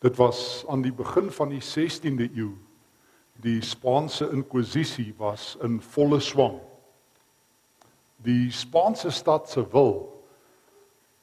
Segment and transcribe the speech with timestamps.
[0.00, 2.54] Dit was aan die begin van die 16de eeu.
[3.44, 6.56] Die Spaanse inkwisisie was in volle swang.
[8.24, 10.08] Die Spaanse stad se wil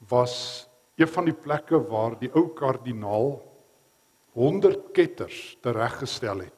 [0.08, 3.36] was een van die plekke waar die ou kardinaal
[4.38, 6.54] 100 ketters tereggestel het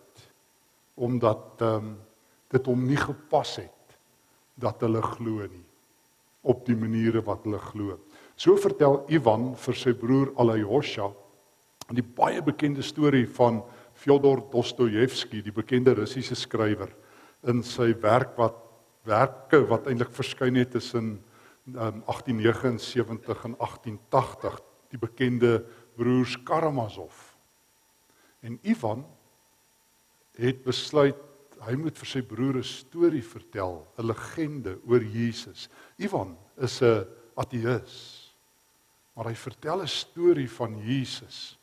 [1.00, 1.98] omdat ehm um,
[2.50, 3.92] dit hom nie gepas het
[4.58, 5.64] dat hulle glo nie
[6.42, 7.94] op die maniere wat hulle glo.
[8.34, 11.06] So vertel Ivan vir sy broer Alyosha
[11.96, 13.62] die baie bekende storie van
[13.94, 16.92] Fyodor Dostojewski, die bekende Russiese skrywer
[17.50, 18.58] in sy werk wat
[19.08, 21.14] werke wat eintlik verskyn het tussen
[21.72, 24.58] um, 1879 en 1880,
[24.92, 25.54] die bekende
[25.96, 27.16] broers Karamazov.
[28.44, 29.04] En Ivan
[30.40, 31.18] het besluit
[31.60, 35.68] hy moet vir sy broer 'n storie vertel, 'n legende oor Jesus.
[35.98, 37.04] Ivan is 'n
[37.36, 38.32] ateïs.
[39.14, 41.59] Maar hy vertel 'n storie van Jesus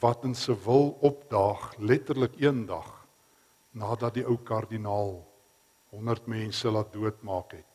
[0.00, 2.88] wat in se wil opdaag letterlik eendag
[3.72, 5.18] nadat die ou kardinaal
[5.92, 7.68] 100 mense laat doodmaak het.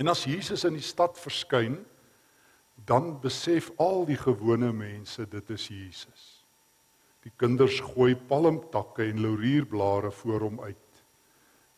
[0.00, 1.78] En as Jesus in die stad verskyn,
[2.88, 6.28] dan besef al die gewone mense dit is Jesus.
[7.24, 11.02] Die kinders gooi palmtakke en laurierblare voor hom uit.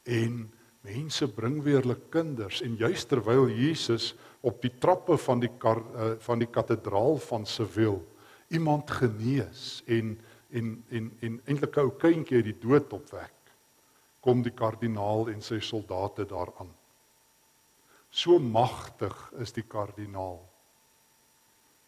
[0.06, 0.44] En
[0.86, 5.82] mense bring weer hulle kinders en juist terwyl Jesus op die trappe van die kar,
[5.94, 8.02] uh, van die kathedraal van Seville
[8.53, 10.14] iemand genees en
[10.53, 13.53] en en en eintlik 'n ou kindjie uit die dood opwek
[14.20, 16.72] kom die kardinaal en sy soldate daaraan
[18.11, 20.42] so magtig is die kardinaal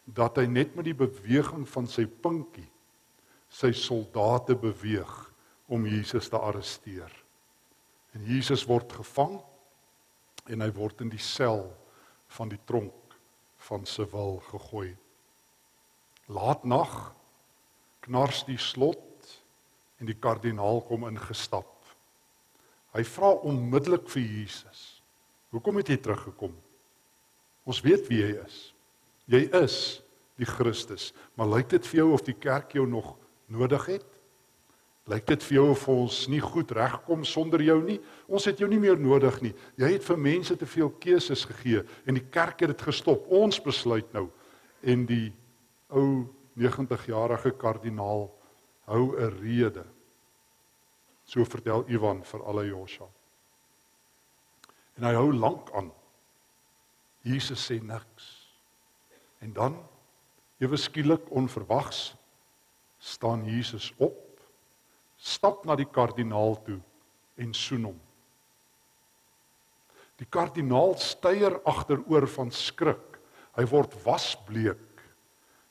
[0.05, 2.69] dat hy net met die beweging van sy pinkie
[3.49, 5.13] sy soldate beweeg
[5.71, 7.11] om Jesus te arresteer.
[8.13, 9.39] En Jesus word gevang
[10.51, 11.65] en hy word in die sel
[12.37, 13.15] van die tronk
[13.67, 14.93] van Sewil gegooi
[16.31, 17.13] Laatnag
[18.05, 19.01] knars die slot
[20.01, 21.71] en die kardinaal kom ingestap.
[22.95, 24.83] Hy vra onmiddellik vir Jesus.
[25.53, 26.53] Hoekom het jy teruggekom?
[27.65, 28.57] Ons weet wie jy is.
[29.31, 29.77] Jy is
[30.39, 33.15] die Christus, maar lyk dit vir jou of die kerk jou nog
[33.51, 34.05] nodig het?
[35.09, 37.99] Lyk dit vir jou of ons nie goed regkom sonder jou nie?
[38.25, 39.53] Ons het jou nie meer nodig nie.
[39.77, 43.27] Jy het vir mense te veel keuses gegee en die kerk het dit gestop.
[43.29, 44.27] Ons besluit nou
[44.85, 45.29] en die
[45.95, 46.27] ou
[46.59, 48.27] 90-jarige kardinaal
[48.85, 49.85] hou 'n rede.
[51.25, 53.07] So vertel Ivan vir alle Josha.
[54.97, 55.91] En hy hou lank aan.
[57.21, 58.53] Jesus sê niks.
[59.39, 59.79] En dan
[60.57, 62.15] ewe skielik onverwags
[62.97, 64.39] staan Jesus op,
[65.17, 66.79] stap na die kardinaal toe
[67.35, 67.99] en soen hom.
[70.15, 73.19] Die kardinaal styer agteroor van skrik.
[73.55, 74.84] Hy word wasbleek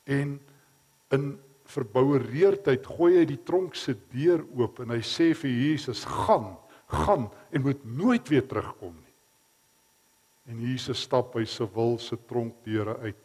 [0.05, 0.37] en
[1.15, 1.25] in
[1.75, 6.53] verboureerdheid gooi hy die tronk se deur oop en hy sê vir Jesus gaan
[6.95, 9.15] gaan en moet nooit weer terugkom nie.
[10.53, 13.23] En Jesus stap by se wil se tronkdeure uit.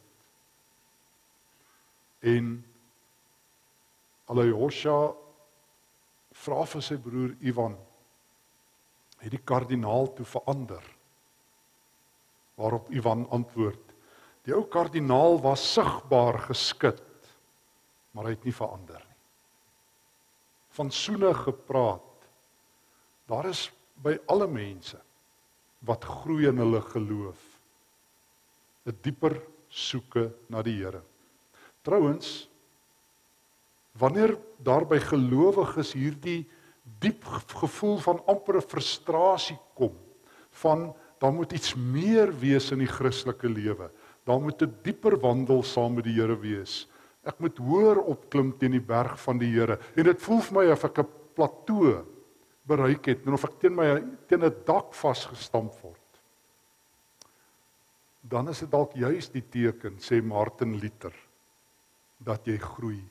[2.23, 2.53] En
[4.31, 4.97] Alyosha
[6.39, 7.75] vra vir sy broer Ivan
[9.19, 10.83] het die kardinaal toe verander?
[12.59, 13.88] Waarop Ivan antwoord
[14.49, 17.03] Die ou kardinaal was sigbaar geskit,
[18.17, 19.17] maar hy het nie verander nie.
[20.73, 22.25] Van soene gepraat.
[23.29, 23.67] Daar is
[24.01, 24.97] by alle mense
[25.85, 27.37] wat groei in hulle geloof
[28.89, 29.37] 'n dieper
[29.69, 31.03] soeke na die Here.
[31.83, 32.49] Trouwens
[33.93, 36.49] wanneer daar by gelowiges hierdie
[36.99, 37.23] diep
[37.61, 39.93] gevoel van ampere frustrasie kom
[40.49, 43.91] van dan moet iets meer wees in die Christelike lewe
[44.25, 46.87] daar moet 'n dieper wandel saam met die Here wees.
[47.23, 50.71] Ek moet hoër opklim teen die berg van die Here en dit voel vir my
[50.71, 52.05] of ek 'n plateau
[52.65, 55.97] bereik het en of ek teen my teen 'n dak vasgestamp word.
[58.21, 61.15] Dan is dit dalk juis die teken sê Martin Luther
[62.19, 63.01] dat jy groei.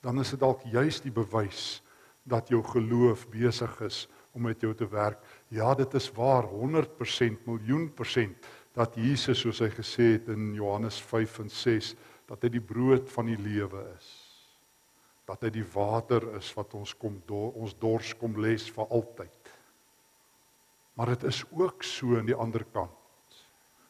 [0.00, 1.82] Dan is dit dalk juis die bewys
[2.24, 5.18] dat jou geloof besig is om met jou te werk.
[5.48, 8.46] Ja, dit is waar 100% miljoen persent
[8.76, 11.94] dat Jesus soos hy gesê het in Johannes 5 en 6
[12.30, 14.08] dat hy die brood van die lewe is.
[15.26, 19.52] Dat hy die water is wat ons kom do, ons dors kom les vir altyd.
[20.94, 22.94] Maar dit is ook so aan die ander kant.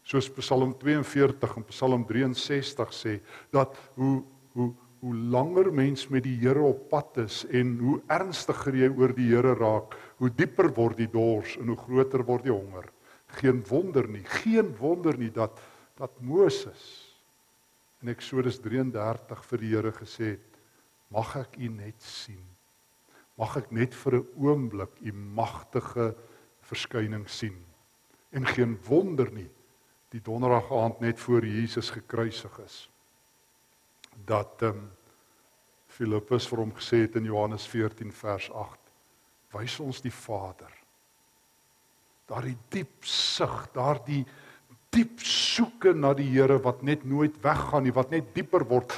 [0.06, 3.18] Soos Psalm 42 en Psalm 63 sê
[3.52, 4.22] dat hoe
[4.56, 9.14] hoe hoe langer mens met die Here op pad is en hoe ernstiger jy oor
[9.16, 12.90] die Here raak, hoe dieper word die dors en hoe groter word die honger
[13.38, 15.60] geen wonder nie, geen wonder nie dat
[16.00, 16.82] dat Moses
[18.00, 20.60] in Eksodus 33 vir die Here gesê het:
[21.12, 22.46] "Mag ek U net sien.
[23.36, 26.16] Mag ek net vir 'n oomblik U magtige
[26.60, 27.64] verskyning sien."
[28.30, 29.50] En geen wonder nie
[30.08, 32.90] die donderdag aand net voor Jesus gekruisig is
[34.24, 34.90] dat ehm um,
[35.90, 38.78] Filippus vir hom gesê het in Johannes 14 vers 8:
[39.52, 40.79] "Wys ons die Vader."
[42.30, 44.22] Daardie diep sug, daardie
[44.94, 48.92] diep soeke na die Here wat net nooit weggaan nie, wat net dieper word,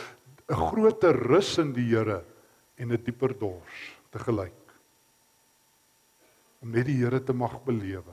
[0.48, 2.24] 'n groter rus in die Here
[2.76, 4.60] en 'n dieper dors te gelyk.
[6.62, 8.12] Om net die Here te mag belewe.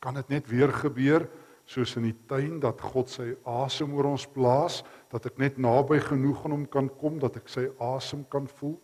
[0.00, 1.28] Kan dit net weer gebeur
[1.64, 6.00] soos in die tuin dat God sy asem oor ons blaas, dat ek net naby
[6.00, 8.80] genoeg aan hom kan kom dat ek sy asem kan voel?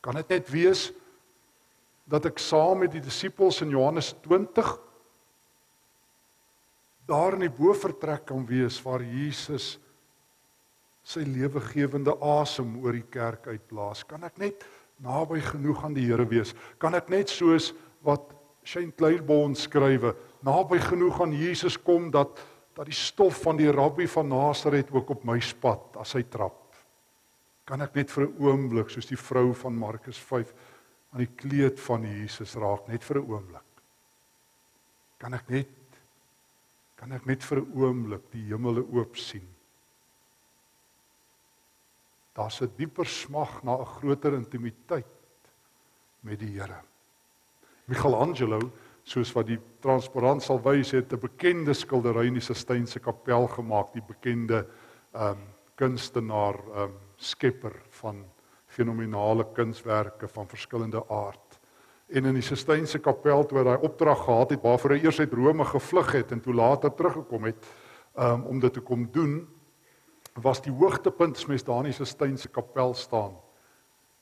[0.00, 0.92] Kan dit net wees
[2.04, 4.74] dat ek saam met die disippels in Johannes 20
[7.08, 9.74] daar in die bofortrek kan wees waar Jesus
[11.04, 14.06] sy lewegewende asem oor die kerk uitblaas.
[14.08, 14.64] Kan ek net
[15.04, 16.54] naby genoeg aan die Here wees?
[16.80, 17.72] Kan ek net soos
[18.04, 18.32] wat
[18.64, 20.14] Shane Kleinbond skrywe,
[20.44, 22.40] naby genoeg aan Jesus kom dat
[22.74, 26.56] dat die stof van die rabbi van Nasaret ook op my spat as hy trap?
[27.68, 30.52] Kan ek net vir 'n oomblik soos die vrou van Markus 5
[31.14, 33.70] aan die kleed van Jesus raak net vir 'n oomblik?
[35.18, 35.68] Kan ek net
[36.96, 39.46] kan ek net vir 'n oomblik die hemele oop sien.
[42.34, 45.06] Daar's 'n dieper smag na 'n groter intimiteit
[46.22, 46.80] met die Here.
[47.86, 48.72] Michelangelo,
[49.04, 53.92] soos wat die transparant sal wys, het 'n bekende skildery in die Sistynse kapel gemaak,
[53.92, 54.66] die bekende
[55.12, 55.38] ehm um,
[55.76, 58.24] kunstenaar ehm um, skepper van
[58.74, 61.60] fenominale kunswerke van verskillende aard
[62.14, 65.64] en in die Sistynse kapel toe hy opdrag gehad het waarvoor hy eers uit Rome
[65.64, 67.68] gevlug het en toe later teruggekom het
[68.14, 69.42] um, om dit te kom doen
[70.42, 73.36] was die hoogtepunt as mens daar in die Sistynse kapel staan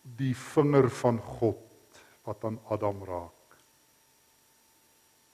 [0.02, 3.56] die vinger van God wat aan Adam raak.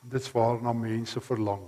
[0.02, 1.64] En dit's waarna mense verlang.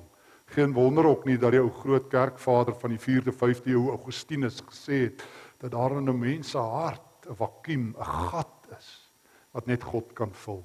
[0.55, 4.61] Geen wonder ook nie dat die ou groot kerkvader van die 4de 5de eeu Augustinus
[4.64, 5.25] gesê het
[5.61, 9.11] dat daar in 'n mens se hart 'n vakuum, 'n gat is
[9.52, 10.64] wat net God kan vul.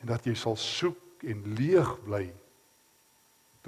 [0.00, 2.32] En dat jy sal soek en leeg bly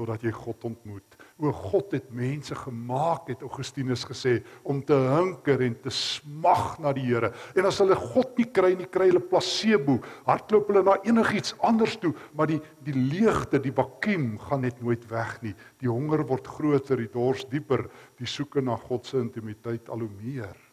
[0.00, 1.16] totdat jy God ontmoet.
[1.40, 6.94] O God het mense gemaak het Augustinus gesê om te hinker en te smag na
[6.96, 7.32] die Here.
[7.58, 9.98] En as hulle God nie kry nie, kry hulle placebo.
[10.28, 15.04] Hardloop hulle na enigiets anders toe, maar die die leegte, die vakuum gaan net nooit
[15.10, 15.54] weg nie.
[15.82, 17.88] Die honger word groter, die dors dieper,
[18.20, 20.69] die soeke na God se intimiteit al hoe meer.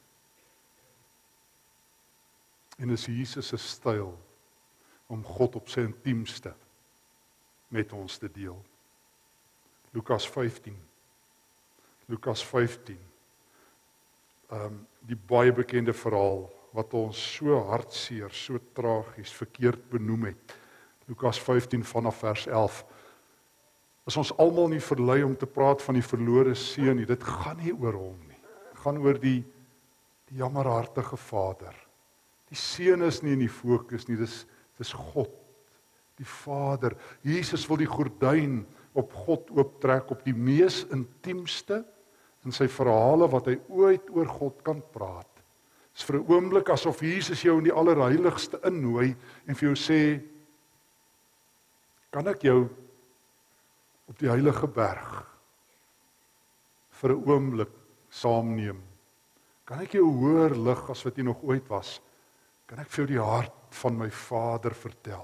[2.77, 4.11] En dis Jesus se styl
[5.07, 6.53] om God op sy intiemste
[7.73, 8.57] met ons te deel.
[9.95, 10.75] Lukas 15.
[12.11, 12.99] Lukas 15.
[14.51, 20.55] Ehm um, die baie bekende verhaal wat ons so hartseer, so tragies verkeerd benoem het.
[21.07, 22.81] Lukas 15 vanaf vers 11.
[24.03, 27.61] As ons almal nie verlei om te praat van die verlore seun nie, dit gaan
[27.63, 28.41] nie oor hom nie.
[28.73, 29.39] Dit gaan oor die
[30.27, 31.86] die jammerhartige Vader
[32.49, 34.45] Die seun is nie in die fokus nie, dis
[34.77, 35.31] dis God,
[36.19, 36.93] die Vader.
[37.25, 38.59] Jesus wil die gordyn
[38.97, 41.81] op God ooptrek op die mees intiemste
[42.45, 45.29] in sy verhale wat hy ooit oor God kan praat.
[45.97, 49.15] Dis vir 'n oomblik asof Jesus jou in die allerheiligste innooi
[49.47, 50.21] en vir jou sê
[52.11, 52.69] kan ek jou
[54.07, 55.25] op die heilige berg
[57.01, 57.73] vir 'n oomblik
[58.09, 58.81] saamneem?
[59.65, 61.99] Kan ek jou hoër lig as wat jy nog ooit was?
[62.67, 65.23] Kan ek vir jou die hart van my Vader vertel.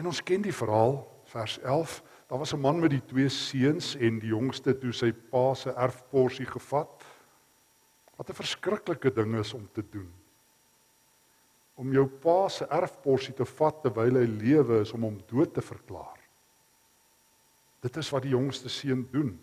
[0.00, 2.00] En ons ken die verhaal, vers 11.
[2.28, 5.70] Daar was 'n man met die twee seuns en die jongste toe sy pa se
[5.70, 7.04] erfporsie gevat.
[8.16, 10.12] Wat 'n verskriklike ding is om te doen.
[11.74, 15.62] Om jou pa se erfporsie te vat terwyl hy lewe is om hom dood te
[15.62, 16.18] verklaar.
[17.80, 19.40] Dit is wat die jongste seun doen.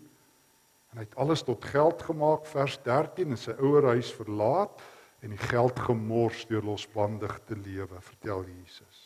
[0.90, 4.80] En hy het alles tot geld gemaak, vers 13 en sy ouer huis verlaat
[5.20, 9.04] en die geld gemors deur losbandig te lewe, vertel Jesus.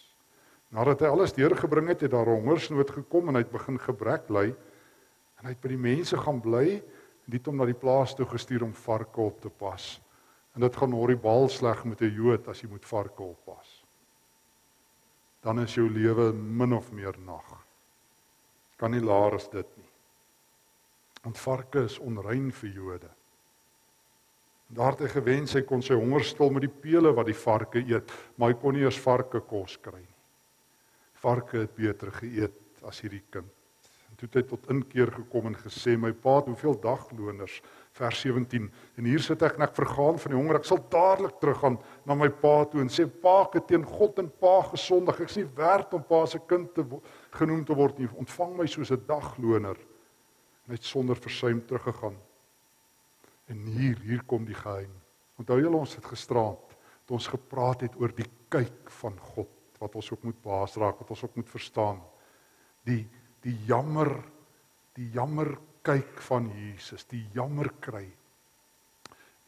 [0.72, 4.50] Nadat hy alles deurgebring het, het daar hongersnood gekom en hy het begin gebrek ly
[4.52, 8.26] en hy het by die mense gaan bly en dit hom na die plaas toe
[8.28, 9.96] gestuur om varke op te pas.
[10.52, 13.84] En dit gaan horribaal sleg met 'n Jood as jy moet varke oppas.
[15.42, 17.66] Dan is jou lewe min of meer nag.
[18.76, 19.90] Kan nie laer as dit nie.
[21.22, 23.10] Want varke is onrein vir Jode.
[24.72, 27.82] Daar het hy gewens hy kon sy honger stil met die pele wat die varke
[27.84, 30.14] eet, maar hy kon nie eens varke kos kry nie.
[31.20, 33.50] Varke het beter geëet as hierdie kind.
[34.08, 37.60] En toe het hy tot inkeer gekom en gesê my pa hoeveel dagloners?
[37.96, 40.62] Vers 17 en hier sit ek en ek vergaan van die honger.
[40.62, 44.24] Ek sal dadelik teruggaan na my pa toe en sê pa ek het teen God
[44.24, 45.20] en pa gesondig.
[45.20, 46.88] Ek is nie werd om pa se kind te
[47.36, 48.08] genoem te word nie.
[48.16, 49.76] Ontvang my soos 'n dagloner.
[50.64, 52.16] En hy het sonder versuim teruggegaan
[53.50, 54.92] en hier hier kom die geheim
[55.40, 59.98] onthou julle ons het gisterand toe ons gepraat het oor die kyk van God wat
[59.98, 62.00] ons ook moet baas raak wat ons ook moet verstaan
[62.86, 63.02] die
[63.42, 64.14] die jammer
[64.94, 65.56] die jammer
[65.86, 68.06] kyk van Jesus, die jammer kry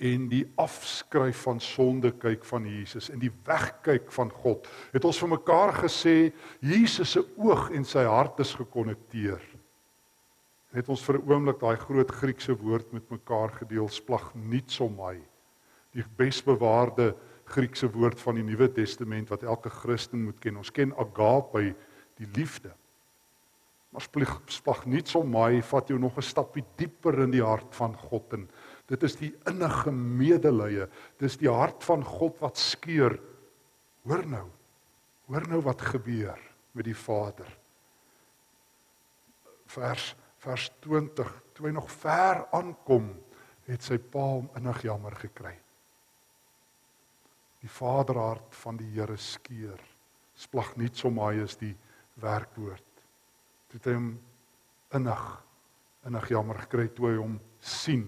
[0.05, 4.67] en die afskryf van sonde kyk van Jesus en die wegkyk van God.
[4.93, 6.17] Het ons vir mekaar gesê
[6.59, 9.39] Jesus se oog en sy hart is gekonnekteer.
[10.75, 15.23] Het ons vir 'n oomblik daai groot Griekse woord met mekaar gedeel, splagnitzomai.
[15.93, 17.14] Die besbewaarde
[17.45, 20.57] Griekse woord van die Nuwe Testament wat elke Christen moet ken.
[20.57, 21.75] Ons ken agape,
[22.16, 22.73] die liefde.
[23.95, 27.75] Maar splig spag nie so my vat jou nog 'n stappie dieper in die hart
[27.75, 28.49] van God en
[28.87, 30.88] dit is die innige medelee.
[31.19, 33.21] Dis die hart van God wat skeur.
[34.02, 34.50] Hoor nou.
[35.26, 36.38] Hoor nou wat gebeur
[36.73, 37.47] met die Vader.
[39.66, 43.11] Vers vers 20, toe hy nog ver aankom,
[43.67, 45.55] het sy pa hom innig jammer gekry.
[47.65, 49.81] Die Vaderhart van die Here skeur.
[50.37, 51.73] Splag nie so my is die
[52.21, 52.95] werkwoord
[53.75, 54.13] het hy hom
[54.95, 55.25] innig
[56.05, 58.05] innig jammer gekry toe hy hom sien.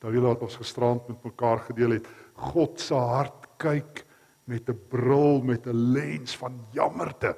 [0.00, 2.06] Daar wie laat ons gisterand met mekaar gedeel het.
[2.38, 4.04] God se hart kyk
[4.46, 7.36] met 'n bril met 'n lens van jammerte.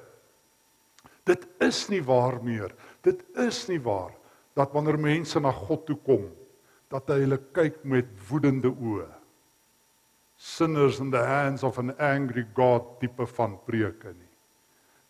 [1.24, 2.74] Dit is nie waar meer.
[3.02, 4.12] Dit is nie waar
[4.58, 6.26] dat wanneer mense na God toe kom,
[6.92, 9.08] dat hy hulle kyk met woedende oë.
[10.36, 14.32] Sinners in the hands of an angry God tipe van preke nie.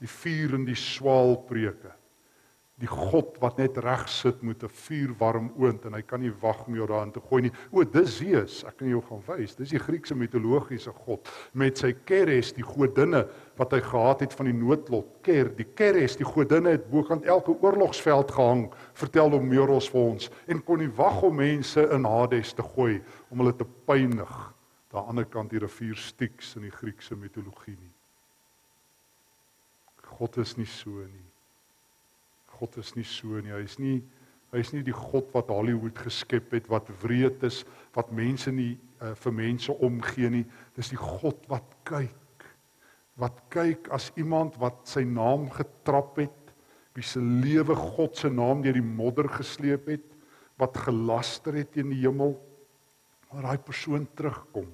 [0.03, 1.95] Die vuur en die swaal preke
[2.83, 6.67] die God wat net reg sit met 'n vuurwarm oond en hy kan nie wag
[6.67, 7.53] om jou daarin te gooi nie.
[7.71, 9.55] O, dis Zeus, ek kan jou gaan wys.
[9.55, 14.47] Dis die Griekse mitologiese god met sy Keres, die godinne wat hy gehad het van
[14.47, 15.23] die noodlot.
[15.23, 20.31] Ker, die Keres, die godinne het bokant elke oorlogsveld gehang, vertel hom Meros vir ons
[20.49, 24.55] en kon nie wag om mense in Hades te gooi om hulle te pynig.
[24.91, 27.95] Daar aan die kant die rivier Styx in die Griekse mitologie nie.
[30.19, 31.32] God is nie so nie.
[32.63, 33.51] God is nie so nie.
[33.51, 33.99] Hy's nie
[34.53, 37.63] hy's nie die God wat Hollywood geskep het wat wreed is,
[37.97, 40.43] wat mense nie uh, vir mense omgee nie.
[40.77, 42.45] Dis die God wat kyk.
[43.17, 46.53] Wat kyk as iemand wat sy naam getrap het,
[46.93, 50.05] wie se lewe God se naam deur die modder gesleep het,
[50.61, 52.37] wat gelaster het teen die hemel,
[53.33, 54.69] maar daai persoon terugkom,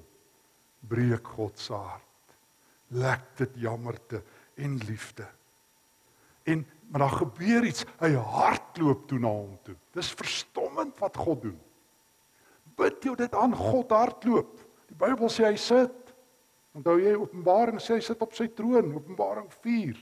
[0.91, 2.37] breek God se hart.
[2.99, 4.19] Lek dit jammerte
[4.59, 5.29] en liefde.
[6.49, 7.85] En maar daar gebeur iets.
[8.01, 9.75] Hy hardloop toe na hom toe.
[9.93, 11.57] Dis verstommend wat God doen.
[12.79, 14.55] Bid jou dit aan God hardloop.
[14.89, 16.13] Die Bybel sê hy sit.
[16.77, 19.97] Onthou jy Openbaring sê hy sit op sy troon, Openbaring 4,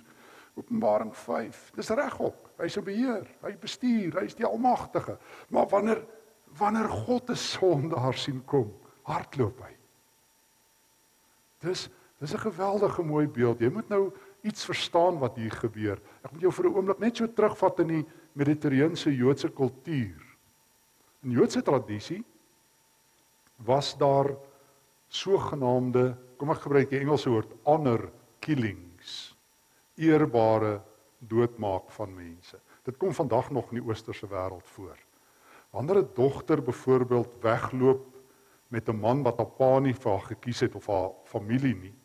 [0.59, 1.61] Openbaring 5.
[1.77, 2.43] Dis regop.
[2.57, 5.17] Hy's 'n beheer, hy bestuur, hy's die almagtige.
[5.49, 6.05] Maar wanneer
[6.57, 8.73] wanneer God 'n sondaar sien kom,
[9.03, 9.75] hardloop hy.
[11.59, 11.89] Dis
[12.19, 13.59] dis 'n geweldige mooi beeld.
[13.59, 14.11] Jy moet nou
[14.47, 15.99] iets verstaan wat hier gebeur.
[16.23, 20.21] Ek moet jou vir 'n oomblik net so terugvat in die Mediterrane Joodse kultuur.
[21.23, 22.23] In Joodse tradisie
[23.65, 24.35] was daar
[25.09, 29.35] sogenaamde, kom ek gebruik die Engelse woord honor killings,
[29.97, 30.81] eerbare
[31.19, 32.59] doodmaak van mense.
[32.85, 34.97] Dit kom vandag nog in die oosterse wêreld voor.
[35.71, 38.05] Wanneer 'n dogter byvoorbeeld wegloop
[38.69, 41.95] met 'n man wat haar pa nie vir haar gekies het of haar familie nie.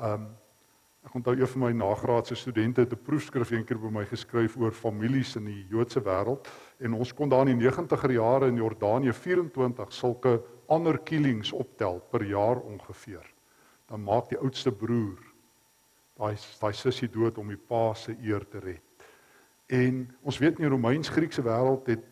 [0.00, 0.36] Um
[1.08, 4.72] Ek onthou een van my nagraadse studente het 'n proefskrif eendag by my geskryf oor
[4.72, 6.48] families in die Joodse wêreld
[6.78, 12.02] en ons kon daar in die 90er jare in Jordanië 24 sulke ander killings optel
[12.10, 13.24] per jaar ongeveer.
[13.86, 15.18] Dan maak die oudste broer
[16.18, 18.82] daai daai sussie dood om die pa se eer te red.
[19.66, 22.04] En ons weet in die Romeins-Griekse wêreld het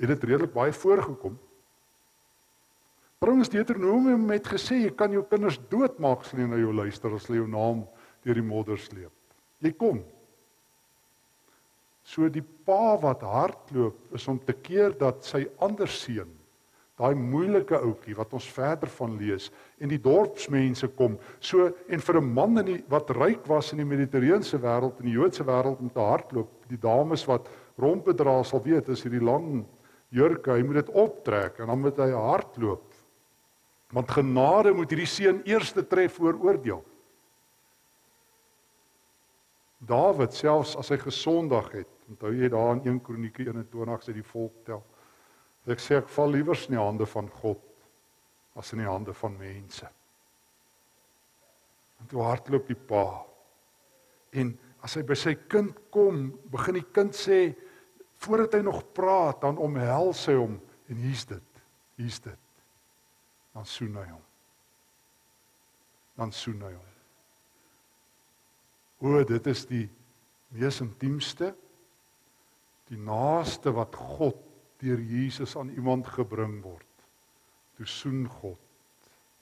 [0.00, 1.38] het dit redelik baie voorgekom.
[3.18, 7.26] Brouwens Deuteronomium het gesê jy kan jou kinders doodmaak as hulle na jou luister as
[7.26, 7.84] hulle jou naam
[8.24, 9.12] deur die modder sleep.
[9.64, 10.02] Jy kom.
[12.04, 16.28] So die pa wat hardloop is om te keer dat sy ander seun,
[17.00, 19.48] daai moeilike ouetjie wat ons verder van lees
[19.82, 21.16] en die dorpsmense kom.
[21.40, 25.06] So en vir 'n man in die wat ryk was in die Mediterrane wêreld en
[25.06, 29.66] die Joodse wêreld om te hardloop, die dames wat rompedra sal weet as hierdie lang
[30.12, 32.84] jurke, hy moet dit optrek en dan moet hy hardloop.
[33.92, 36.84] Want genade moet hierdie seun eerste tref voor oordeel.
[39.84, 44.26] Dawid selfs as hy gesondag het, Onthou jy daar in 1 Kronieke 21 sê die
[44.26, 44.82] volk tel.
[45.72, 47.62] Ek sê ek val liewer in die hande van God
[48.60, 49.88] as in die hande van mense.
[52.02, 53.06] En toe hardloop die pa.
[54.36, 54.52] En
[54.84, 57.46] as hy by sy kind kom, begin die kind sê
[58.24, 60.58] voordat hy nog praat, dan omhels hy hom
[60.92, 61.62] en hier's dit.
[61.96, 62.40] Hier's dit.
[63.56, 64.24] Dan soen hy hom.
[66.20, 66.93] Dan soen hy hom.
[68.98, 69.88] O, dit is die
[70.54, 71.54] mees intiemste
[72.90, 74.40] die naaste wat God
[74.82, 77.06] deur Jesus aan iemand gebring word.
[77.78, 78.60] Toe soen God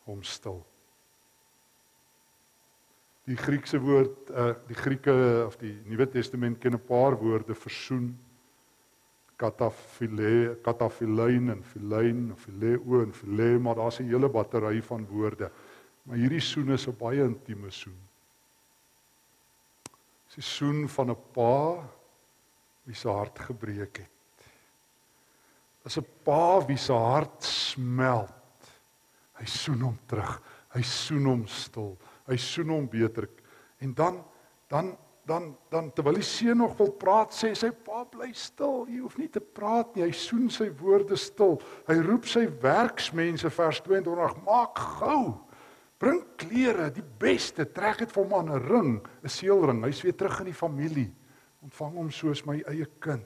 [0.06, 0.60] hom stil.
[3.28, 5.14] Die Griekse woord uh die Grieke
[5.46, 8.12] of die Nuwe Testament ken 'n paar woorde vir soen.
[9.38, 15.50] Katafile, katafilein en filein of fileo en file, maar daar's 'n hele battery van woorde.
[16.02, 17.98] Maar hierdie soen is 'n baie intieme soen.
[20.32, 21.88] Dis 'n soen van 'n pa
[22.84, 24.10] wie se hart gebreek het.
[25.84, 28.32] Dis 'n pa wie se hart smelt.
[29.32, 30.40] Hy soen hom terug.
[30.68, 31.98] Hy soen hom stil.
[32.26, 33.28] Hy soen hom beter.
[33.78, 34.24] En dan
[34.68, 38.86] dan dan dan terwyl die seun nog wil praat, sê sy pa bly stil.
[38.88, 40.04] Jy hoef nie te praat nie.
[40.04, 41.60] Hy soen sy woorde stil.
[41.86, 45.51] Hy roep sy werksmense vers 22: "Maak gou.
[46.02, 47.68] Bring klere, die beste.
[47.70, 49.84] Trek dit vir hom aan 'n ring, 'n seelring.
[49.84, 51.12] Hy's weer terug in die familie.
[51.62, 53.24] Ontvang hom soos my eie kind."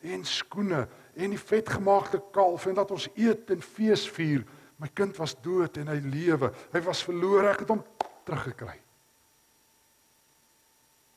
[0.00, 4.44] En skoene en die vetgemaakte kalf en dat ons eet en fees vier.
[4.76, 6.52] My kind was dood en hy lewe.
[6.72, 7.84] Hy was verlore, ek het hom
[8.24, 8.80] teruggekry.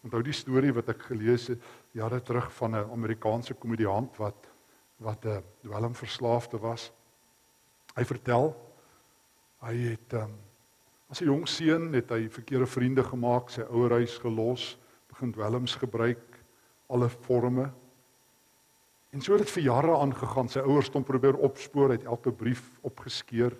[0.03, 1.59] Onthou die storie wat ek gelees het
[1.91, 4.47] jare terug van 'n Amerikaanse komediant wat
[4.97, 6.91] wat 'n dwelmverslaafde was.
[7.95, 8.55] Hy vertel
[9.61, 10.46] hy het um,
[11.09, 15.75] as 'n jong seun het hy verkeerde vriende gemaak, sy ouer huis gelos, begin dwelms
[15.75, 16.43] gebruik,
[16.89, 17.71] alle forme
[19.17, 20.49] En so het dit vir jare aangegaan.
[20.51, 23.55] Sy ouers het hom probeer opspoor, het elke brief opgeskeur.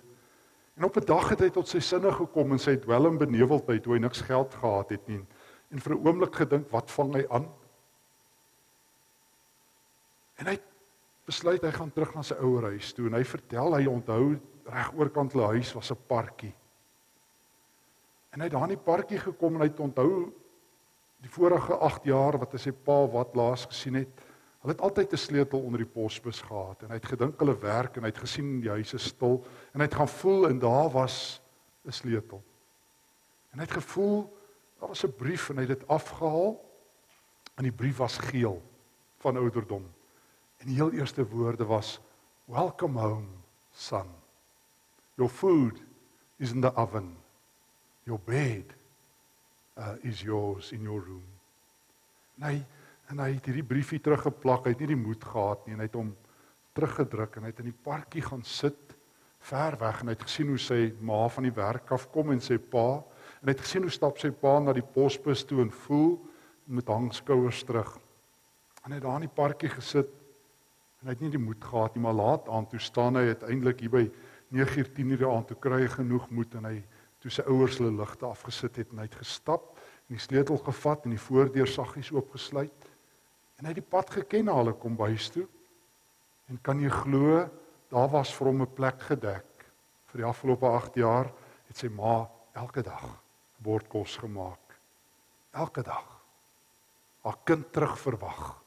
[0.78, 3.18] En op 'n dag het hy tot sy sinne gekom en sy het wel in
[3.18, 5.24] beneweldheid toe hy niks geld gehad het nie.
[5.70, 7.48] En vir 'n oomblik gedink, wat vang hy aan?
[10.36, 10.58] En hy
[11.24, 14.92] besluit hy gaan terug na sy ouer huis toe en hy vertel hy onthou reg
[14.94, 16.54] oorkant hulle huis was 'n parkie.
[18.30, 20.10] En hy het daar in die parkie gekom en hy het onthou
[21.24, 24.20] die vorige 8 jaar wat hy sy pa wat laas gesien het.
[24.62, 27.96] Hulle het altyd 'n sleutel onder die posbus gehad en hy het gedink hulle werk
[27.96, 30.90] en hy het gesien die huis is stil en hy het gaan voel en daar
[30.90, 31.40] was
[31.86, 32.42] 'n sleutel.
[33.52, 34.36] En hy het gevoel
[34.78, 36.60] daar was 'n brief en hy het dit afgehaal
[37.56, 38.62] en die brief was geel
[39.16, 39.84] van ouderdom.
[40.58, 42.00] En die heel eerste woorde was
[42.44, 43.28] welcome home
[43.70, 44.06] son.
[45.14, 45.82] Your food
[46.36, 47.16] is in the oven.
[48.08, 48.72] Your bed
[49.76, 51.26] uh, is yours in your room.
[52.40, 52.64] Nee,
[53.08, 54.66] En hy het hierdie briefie teruggeplak.
[54.66, 56.10] Hy het nie die moed gehad nie en hy het hom
[56.76, 58.96] teruggedruk en hy het in die parkie gaan sit
[59.48, 62.42] ver weg en hy het gesien hoe sy ma van die werk af kom en
[62.44, 63.00] sy pa
[63.38, 66.18] en hy het gesien hoe stap sy pa na die posbus toe en voel
[66.68, 67.94] met hangskouers terug.
[68.84, 70.10] En hy het daar in die parkie gesit
[71.00, 73.80] en hy het nie die moed gehad nie, maar laat aan toe staan hy uiteindelik
[73.86, 74.04] hier by
[74.52, 76.76] 9:00 10:00 aan toe kry hy genoeg moed en hy
[77.18, 79.74] toe sy ouers hulle ligte afgesit het en hy het gestap
[80.08, 82.88] en die sleutel gevat en die voordeur saggies oopgesluit
[83.58, 85.44] En hy het die pad geken na hulle kom by huis toe.
[86.48, 87.42] En kan jy glo,
[87.90, 89.66] daar was vir hom 'n plek gedek.
[90.08, 91.32] Vir die afgelope 8 jaar
[91.66, 93.18] het sy ma elke dag
[93.58, 94.78] bordkos gemaak.
[95.52, 96.06] Elke dag.
[97.24, 98.62] Haar kind terug verwag.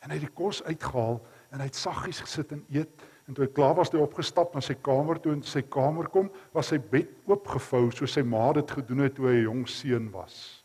[0.00, 1.20] En hy het die kos uitgehaal
[1.50, 4.54] en hy het saggies gesit en eet en toe hy klaar was, het hy opgestap
[4.54, 8.52] na sy kamer toe en sy kamer kom, was sy bed oopgevou soos sy ma
[8.56, 10.64] dit gedoen het toe hy 'n jong seun was.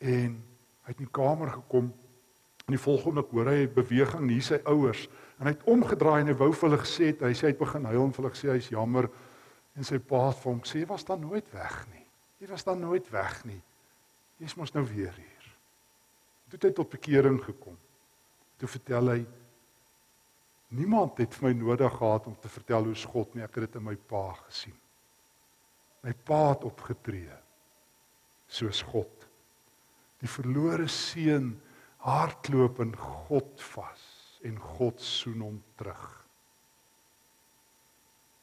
[0.00, 0.42] En
[0.84, 1.92] Hy het in die kamer gekom
[2.64, 5.06] en die volgende hoor hy beweging hier sy ouers
[5.38, 7.60] en hy het omgedraai en hy wou vir hulle gesê het, hy sê hy het
[7.60, 9.08] begin huil en vir hulle gesê hy's jammer
[9.74, 12.04] en sy pa het vir hom gesê was dan nooit weg nie.
[12.42, 13.60] Jy was dan nooit weg nie.
[14.42, 15.48] Jy's mos nou weer hier.
[16.50, 17.78] Toe het hy tot bekering gekom.
[18.60, 19.18] Toe vertel hy
[20.74, 23.78] niemand het vir my nodig gehad om te vertel hoe God nie ek het dit
[23.80, 24.76] in my pa gesien.
[26.04, 27.38] My pa het opgetree
[28.50, 29.28] soos God
[30.24, 31.54] die verlore seun
[32.04, 34.04] hardloop in God vas
[34.44, 36.04] en God soen hom terug.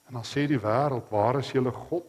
[0.10, 2.06] En dan sê die wêreld, "Waar is julle God?"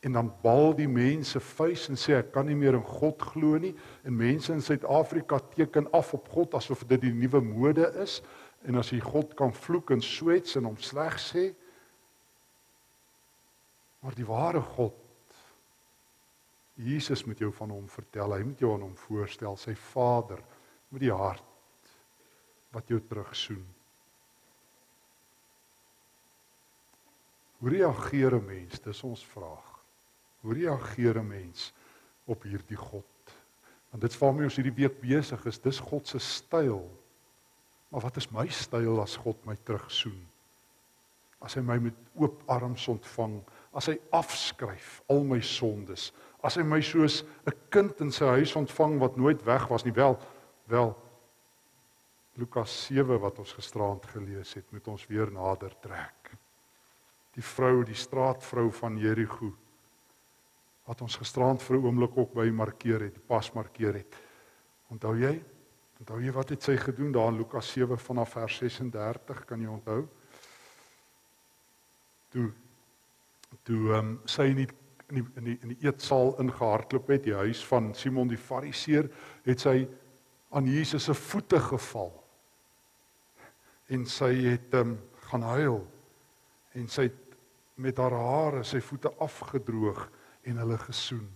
[0.00, 3.58] En dan bal die mense vuis en sê ek kan nie meer in God glo
[3.58, 8.22] nie en mense in Suid-Afrika teken af op God asof dit die nuwe mode is
[8.66, 11.48] en as jy God kan vloek en swets en hom sleg sê
[14.02, 15.06] maar die ware God
[16.76, 18.34] Jesus moet jou van hom vertel.
[18.36, 20.42] Hy moet jou aan hom voorstel, sy Vader
[20.92, 21.44] met die hart
[22.74, 23.64] wat jou terugsoen.
[27.56, 28.80] Hoe reageer 'n mens?
[28.80, 29.80] Dis ons vraag.
[30.42, 31.72] Hoe reageer 'n mens
[32.26, 33.32] op hierdie God?
[33.90, 36.90] Want dit waarmee ons hierdie week besig is, dis God se styl.
[37.96, 40.18] Maar wat is my styl as God my terugsoen?
[41.40, 43.38] As hy my met oop arms ontvang,
[43.72, 46.10] as hy afskryf al my sondes,
[46.44, 49.96] as hy my soos 'n kind in sy huis ontvang wat nooit weg was nie,
[49.96, 50.20] wel
[50.68, 50.92] wel
[52.36, 56.36] Lukas 7 wat ons gisterand gelees het, moet ons weer nader trek.
[57.32, 59.54] Die vrou, die straatvrou van Jerigo
[60.84, 64.16] wat ons gisterand vir 'n oomblik ook by markeer het, pas markeer het.
[64.90, 65.55] Onthou jy?
[65.96, 69.70] Onthou jy wat het sy gedoen daar in Lukas 7 vanaf vers 36, kan jy
[69.72, 70.02] onthou?
[72.34, 72.50] Toe
[73.64, 74.68] toe ehm um, sy in die
[75.06, 79.08] in die in die, in die eetsaal ingehardloop het, die huis van Simon die Fariseer,
[79.46, 79.86] het sy
[80.50, 82.12] aan Jesus se voete geval
[83.86, 84.96] en sy het um,
[85.30, 85.80] gaan huil
[86.74, 87.36] en sy het
[87.76, 90.06] met haar hare sy voete afgedroog
[90.48, 91.26] en hulle gesoen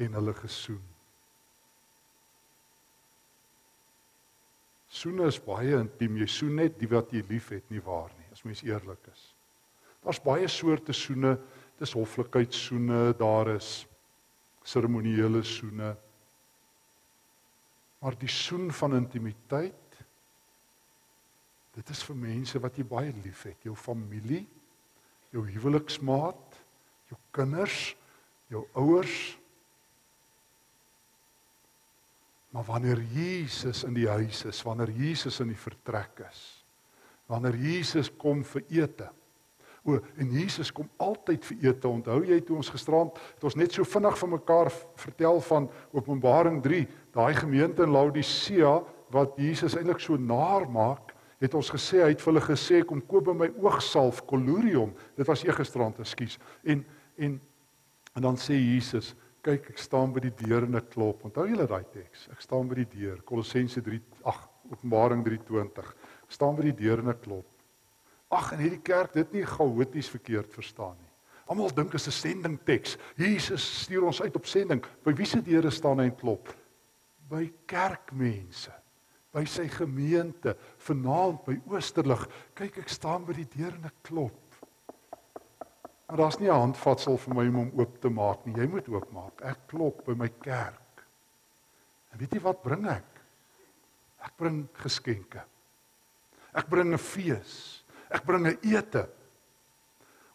[0.00, 0.95] en hulle gesoen.
[4.96, 6.16] Soene is baie intiem.
[6.22, 9.28] Jy soen net die wat jy liefhet, nie waar nie, as mens eerlik is.
[10.04, 11.36] Daar's baie soorte soene.
[11.76, 13.84] Dis hoflikheidssoene, daar is
[14.64, 15.92] seremonieele soene.
[18.00, 19.86] Maar die soen van intimiteit
[21.76, 24.46] Dit is vir mense wat jy baie liefhet, jou familie,
[25.34, 26.56] jou huweliksmaat,
[27.10, 27.90] jou kinders,
[28.52, 29.36] jou ouers.
[32.56, 36.38] Maar wanneer Jesus in die huis is, wanneer Jesus in die vertrek is,
[37.28, 39.08] wanneer Jesus kom vir ete.
[39.84, 41.90] O, en Jesus kom altyd vir ete.
[41.90, 44.70] Onthou jy toe ons gisterand het ons net so vinnig vir mekaar
[45.02, 46.80] vertel van Openbaring 3,
[47.18, 48.72] daai gemeente in Laodicea
[49.12, 51.12] wat Jesus eintlik so naar maak
[51.44, 55.28] het ons gesê hy het vir hulle gesê kom koop by my oogsalf collurium dit
[55.28, 56.80] was eergisterand ekskuus en
[57.20, 57.36] en
[58.16, 59.12] en dan sê Jesus
[59.46, 61.22] kyk ek staan by die deur en ek klop.
[61.28, 62.26] Onthou julle daai teks?
[62.34, 64.40] Ek staan by die deur Kolossense 3 ag
[64.72, 65.92] Openbaring 3:20
[66.34, 67.46] staan by die deur en ek klop.
[68.34, 71.12] Ag in hierdie kerk dit nie chaoties verkeerd verstaan nie.
[71.46, 74.82] Almal dink dit is 'n sending teks Jesus stuur ons uit op sending.
[75.04, 76.48] By wie se deure staan hy en klop?
[77.30, 78.72] By kerkmense.
[79.32, 80.56] By sy gemeente.
[80.78, 82.26] Vanaand by Oosterlig.
[82.54, 84.45] Kyk, ek staan by die deur en ek klop.
[86.06, 88.54] Maar daar's nie 'n handvatsel vir my om hom oop te maak nie.
[88.54, 89.40] Jy moet oopmaak.
[89.42, 91.06] Ek klop by my kerk.
[92.12, 93.20] En weet jy wat bring ek?
[94.24, 95.42] Ek bring geskenke.
[96.54, 97.84] Ek bring 'n fees.
[98.10, 99.08] Ek bring 'n ete.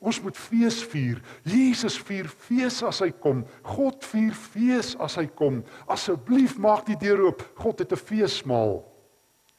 [0.02, 1.22] Ons moet fees vier.
[1.46, 3.46] Jesus vier fees as hy kom.
[3.64, 5.64] God vier fees as hy kom.
[5.88, 7.44] Asseblief maak die deur oop.
[7.56, 8.84] God het 'n feesmaal.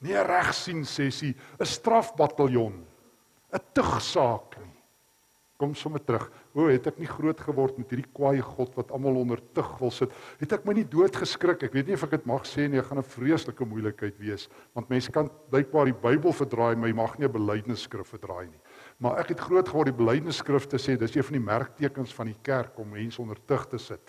[0.00, 2.84] Nie 'n regsien sessie, 'n strafbataljon,
[3.52, 4.51] 'n tugsaak.
[5.62, 6.24] Kom sommer terug.
[6.58, 9.92] O, het ek nie groot geword met hierdie kwaai God wat almal onder tug wil
[9.94, 10.10] sit?
[10.40, 11.62] Het ek my nie dood geskrik?
[11.62, 14.48] Ek weet nie of ek dit mag sê nie, dit gaan 'n vreeslike moeilikheid wees,
[14.74, 18.60] want mense kan blykbaar die Bybel verdraai, maar jy mag nie 'n belydenisskrif verdraai nie.
[18.98, 22.40] Maar ek het groot geword die belydenisskrifte sê dis een van die merktekens van die
[22.42, 24.02] kerk om mense onder tug te sit.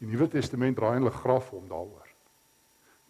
[0.00, 2.08] Die Nuwe Testament draai hulle graf om daaroor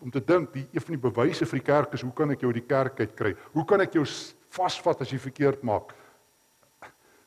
[0.04, 2.42] om te dink die een van die bewyse vir die kerk is hoe kan ek
[2.44, 3.34] jou uit die kerk uit kry?
[3.54, 4.04] Hoe kan ek jou
[4.50, 5.94] vasvat as jy verkeerd maak?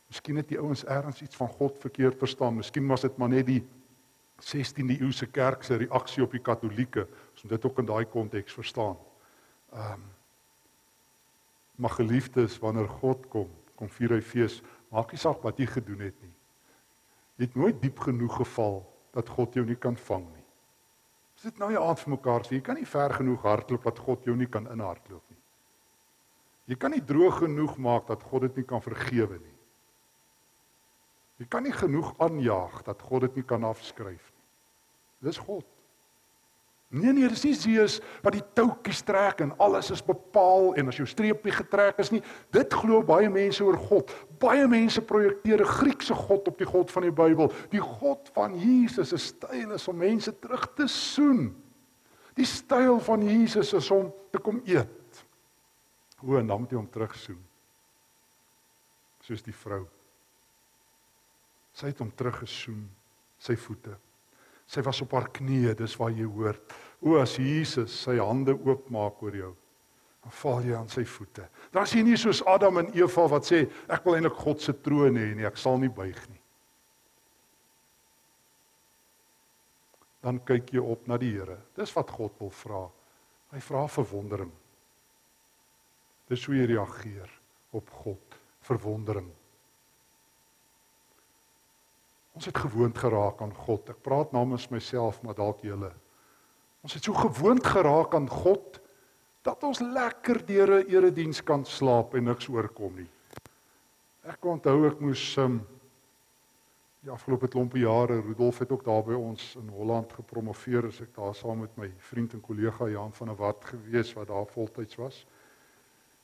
[0.08, 2.56] Miskien het die ouens eers iets van God verkeerd verstaan.
[2.56, 3.64] Miskien was dit maar net die
[4.42, 7.08] 16de eeuse kerk se reaksie op die katolieke.
[7.32, 8.98] Ons moet dit ook in daai konteks verstaan.
[9.74, 10.06] Ehm um,
[11.78, 16.00] Maar geliefdes, wanneer God kom, kom vier hy fees, maak nie saak wat jy gedoen
[16.08, 16.34] het nie.
[17.38, 18.80] Jy het nooit diep genoeg geval
[19.14, 20.46] dat God jou nie kan vang nie.
[21.38, 24.00] Ons het nou 'n aand vir mekaar sê, jy kan nie ver genoeg hardloop dat
[24.00, 25.42] God jou nie kan inhardloop nie.
[26.66, 29.57] Jy kan nie droog genoeg maak dat God dit nie kan vergewe nie.
[31.38, 34.46] Jy kan nie genoeg aanjaag dat God dit nie kan afskryf nie.
[35.30, 35.66] Dis God.
[36.88, 40.96] Nee nee, dis nie Jesus wat die toutjies trek en alles is bepaal en as
[41.02, 42.22] jou streepie getrek is nie.
[42.56, 44.14] Dit glo baie mense oor God.
[44.40, 47.52] Baie mense projekteer 'n Griekse god op die God van die Bybel.
[47.72, 51.56] Die God van Jesus se styl is om mense terug te soen.
[52.36, 55.26] Die styl van Jesus is om te kom eet.
[56.24, 57.44] O, en dan moet jy hom terugsoen.
[59.20, 59.88] Soos die vrou.
[61.78, 62.82] Sy het hom teruggesoen,
[63.38, 63.94] sy voete.
[64.68, 66.58] Sy was op haar knieë, dis waar jy hoor.
[67.06, 69.54] O as Jesus sy hande oopmaak oor jou,
[70.26, 71.46] dan val jy aan sy voete.
[71.72, 74.74] Dan is jy nie soos Adam en Eva wat sê ek wil eintlik God se
[74.82, 76.42] troon hê nie, ek sal nie buig nie.
[80.28, 81.56] dan kyk jy op na die Here.
[81.78, 82.84] Dis wat God wil vra.
[83.54, 84.52] Hy vra verwondering.
[86.28, 87.32] Dis hoe jy reageer
[87.78, 88.36] op God,
[88.68, 89.30] verwondering.
[92.38, 93.88] Ons het gewoond geraak aan God.
[93.90, 95.90] Ek praat namens myself, maar dalk julle.
[96.86, 98.78] Ons het so gewoond geraak aan God
[99.48, 103.10] dat ons lekker deur 'n erediens kan slaap en niks oorkom nie.
[104.22, 105.66] Ek onthou ek moes um,
[107.02, 111.16] die afgelope klompe jare Rudolf het ook daar by ons in Holland gepromoveer as ek
[111.16, 114.96] daar saam met my vriend en kollega Jan van der Walt gewees wat daar voltyds
[114.96, 115.26] was.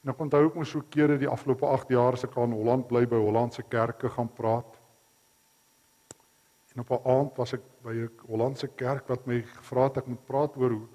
[0.03, 2.87] En ek onthou ook mos so kere die afgelope 8 jaar as ek aan Holland
[2.87, 4.82] bly by Hollandse kerke gaan praat.
[6.73, 10.07] En op 'n aand was ek by 'n Hollandse kerk wat my gevra het ek
[10.07, 10.87] moet praat oor hoe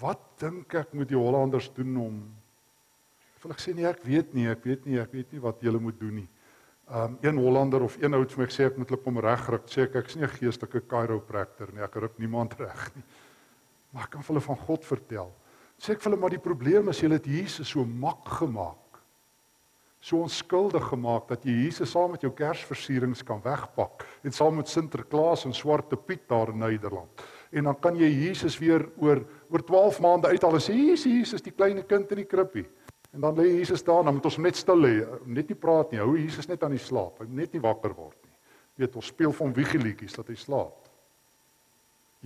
[0.00, 2.16] wat dink ek moet die Hollanders doen om
[3.46, 5.78] Wil ek sê nee, ek weet nie, ek weet nie, ek weet nie wat julle
[5.78, 6.28] moet doen nie.
[6.90, 9.68] Um een Hollander of een oud vir my sê ek moet hulle kom regryk.
[9.70, 13.04] Sê ek ek's nie 'n geestelike chiropractor nie, ek ruk niemand reg nie.
[13.92, 15.30] Maar ek kan vir hulle van God vertel.
[15.78, 18.78] Sê ek vir hulle maar die probleem is julle het Jesus so mak gemaak
[20.06, 24.70] so onskuldig gemaak dat jy Jesus saam met jou Kersversierings kan wegpak en saam met
[24.70, 27.24] Sinterklaas en Swarte Piet daar in Nederland.
[27.50, 31.42] En dan kan jy Jesus weer oor oor 12 maande uithaal en sê Jesus, Jesus,
[31.42, 32.66] die klein kind in die krippie.
[33.14, 36.02] En dan lê Jesus daar, dan moet ons net stil lê, net nie praat nie.
[36.02, 37.18] Hou Jesus net aan die slaap.
[37.22, 38.34] Hy net nie wakker word nie.
[38.76, 40.90] Weet, ons speel van wiegelietjies dat hy slaap.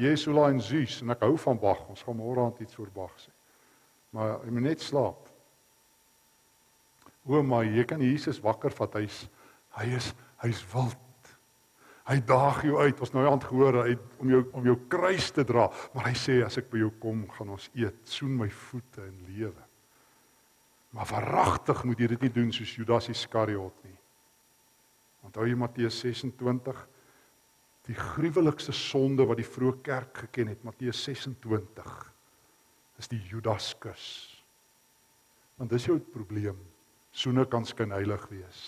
[0.01, 1.87] Jesula en Zeus en ek hou van Bach.
[1.93, 3.33] Ons gaan môre aand iets oor Bach sê.
[4.17, 5.30] Maar hy moet net slaap.
[7.29, 8.99] O my, jy kan Jesus wakker vat.
[9.01, 9.25] Hy's
[9.79, 10.11] hy is
[10.43, 10.99] hy's wild.
[12.09, 13.01] Hy daag jou uit.
[13.05, 16.41] Ons nou aan gehoor hy om jou om jou kruis te dra, maar hy sê
[16.45, 19.67] as ek by jou kom, gaan ons eet, soen my voete en lewe.
[20.97, 23.99] Maar verragtig moet jy dit nie doen soos Judas Iskariot nie.
[25.29, 26.81] Onthou jy Matteus 26
[27.91, 31.95] die gruwelikste sonde wat die vroeë kerk geken het, Matteus 26
[33.01, 34.05] is die Judaskus.
[35.59, 36.59] Want dis jou probleem.
[37.13, 38.61] Soene kan skyn heilig wees.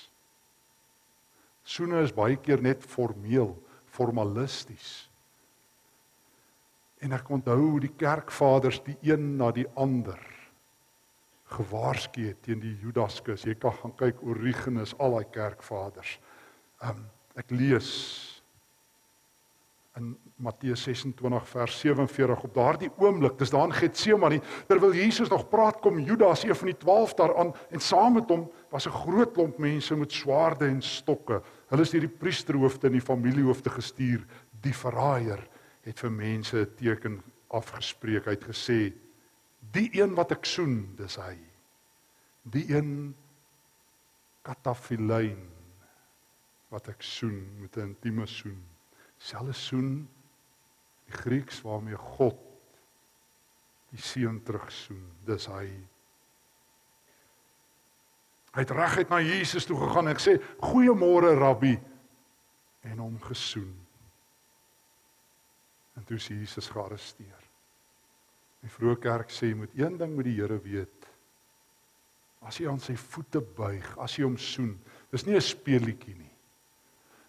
[1.63, 3.55] Soene is baie keer net formeel,
[3.93, 5.07] formalisties.
[7.03, 10.21] En ek onthou hoe die kerkvaders die een na die ander
[11.53, 13.45] gewaarsku het teen die Judaskus.
[13.47, 16.17] Jy kan gaan kyk Origenes, al daai kerkvaders.
[16.83, 17.05] Um
[17.39, 17.89] ek lees
[19.97, 25.49] in Matteus 26 vers 47 op daardie oomblik dis daar in Getsemane terwyl Jesus nog
[25.49, 29.33] praat kom Judas een van die 12 daaraan en saam met hom was 'n groot
[29.33, 31.43] klomp mense met swaarde en stokke.
[31.69, 34.25] Hulle is deur die priesterhoofde en die familiehoofde gestuur.
[34.61, 35.49] Die verraaier
[35.83, 38.25] het vir mense 'n teken afgespreek.
[38.25, 38.93] Hy het gesê
[39.73, 41.37] die een wat ek soen dis hy.
[42.43, 43.15] Die een
[44.43, 45.51] katafilein
[46.73, 48.63] wat ek soen met 'n intieme soen.
[49.19, 50.09] Selfe soen
[51.13, 52.41] Grieks waarmee God
[53.93, 55.05] die seun terugsoen.
[55.27, 55.67] Dis hy.
[58.53, 61.77] Hy het reguit na Jesus toe gegaan en gesê goeiemôre rabbi
[62.89, 63.73] en hom gesoen.
[65.97, 67.49] En toe is Jesus gearresteer.
[68.63, 71.09] Die vroeë kerk sê moet een ding met die Here weet.
[72.43, 74.77] As hy aan sy voete buig as hy hom soen
[75.13, 76.35] dis nie 'n speelietjie nie.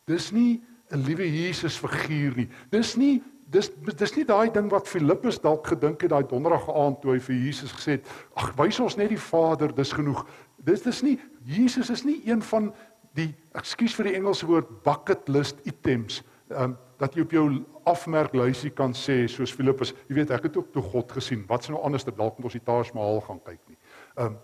[0.08, 2.50] Dis nie 'n liewe Jesus figuur nie.
[2.72, 7.02] Dis nie dis dis nie daai ding wat Filippus dalk gedink het daai donderdag aand
[7.02, 10.26] toe hy vir Jesus gesê het: "Ag, wys ons net die Vader, dis genoeg."
[10.58, 12.74] Dis dis nie Jesus is nie een van
[13.14, 17.46] die ekskuus vir die Engelse woord bucket list items um, dat jy op jou
[17.90, 21.44] afmerklysie kan sê soos Filippus, jy weet ek het ook toe God gesien.
[21.50, 23.80] Wat's nou anders dalk moet ons die Taj Mahal gaan kyk nie.
[24.18, 24.38] Um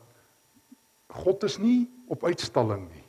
[1.09, 3.08] God is nie op uitstalling nie.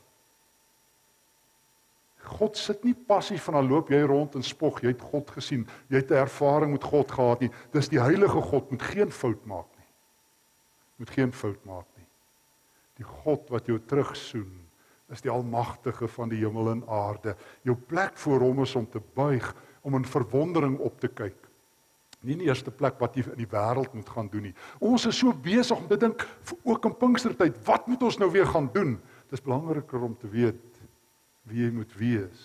[2.31, 5.65] God sit nie passief van al loop jy rond en spog, jy het God gesien,
[5.91, 7.51] jy het 'n ervaring met God gehad nie.
[7.71, 9.89] Dis die heilige God moet geen fout maak nie.
[10.97, 12.07] Moet geen fout maak nie.
[12.97, 14.61] Die God wat jou terugsoen
[15.09, 17.35] is die almagtige van die hemel en aarde.
[17.63, 21.35] Jou plek voor hom is om te buig, om in verwondering op te kyk.
[22.21, 24.55] Nie die eerste plek wat jy in die wêreld moet gaan doen nie.
[24.79, 26.27] Ons is so besig om te dink
[26.63, 28.99] ook in Pinkstertyd, wat moet ons nou weer gaan doen?
[29.29, 30.70] Dis belangriker om te weet
[31.51, 32.41] wie jy moet wees.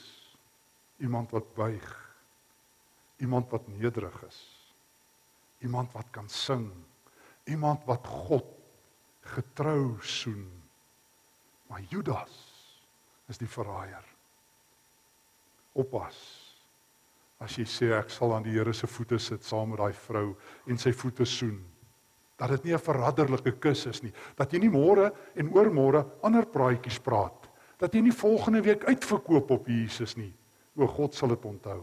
[1.02, 1.86] Iemand wat buig.
[3.22, 4.40] Iemand wat nederig is.
[5.64, 6.68] Iemand wat kan sing.
[7.46, 8.48] Iemand wat God
[9.36, 10.48] getrou soen.
[11.70, 12.34] Maar Judas
[13.30, 14.04] is die verraaier.
[15.76, 16.18] Oppas.
[17.42, 20.30] As jy sê ek sal aan die Here se voete sit saam met daai vrou
[20.66, 21.58] en sy voete soen,
[22.40, 26.46] dat dit nie 'n verraderlike kus is nie, dat jy nie môre en oormôre ander
[26.46, 27.45] praatjies praat
[27.82, 30.32] dat jy nie volgende week uitverkoop op Jesus nie.
[30.76, 31.82] O God sal dit onthou.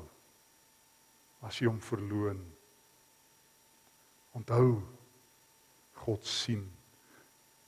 [1.44, 2.40] as jy hom verloon.
[4.38, 4.80] Onthou
[6.04, 6.64] God sien.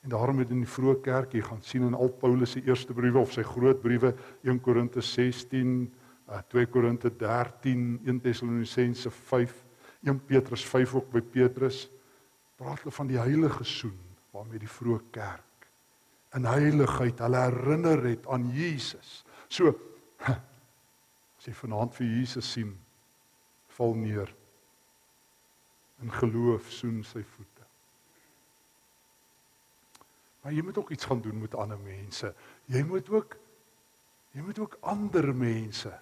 [0.06, 2.96] En daarom het in die vroeë kerk jy gaan sien in al Paulus se eerste
[2.96, 4.14] briewe of sy groot briewe
[4.46, 5.76] 1 Korinte 16,
[6.52, 9.56] 2 Korinte 13, 1 Tessalonisense 5,
[10.06, 11.86] 1 Petrus 5 ook by Petrus
[12.60, 13.98] praat hulle van die heilige soen
[14.36, 15.45] waarmee die vroeë kerk
[16.36, 19.24] in heiligheid hulle herinner het aan Jesus.
[19.48, 19.72] So
[20.28, 22.74] as jy vanaand vir Jesus sien,
[23.78, 24.32] val neer
[26.04, 27.64] in geloof soen sy voete.
[30.44, 32.30] Maar jy moet ook iets gaan doen met ander mense.
[32.70, 33.38] Jy moet ook
[34.36, 35.94] jy moet ook ander mense